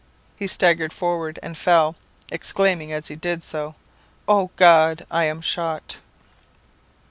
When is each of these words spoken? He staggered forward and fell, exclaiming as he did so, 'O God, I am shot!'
He 0.35 0.47
staggered 0.47 0.93
forward 0.93 1.37
and 1.43 1.55
fell, 1.55 1.95
exclaiming 2.31 2.91
as 2.91 3.09
he 3.09 3.15
did 3.15 3.43
so, 3.43 3.75
'O 4.27 4.49
God, 4.55 5.05
I 5.11 5.25
am 5.25 5.41
shot!' 5.41 5.97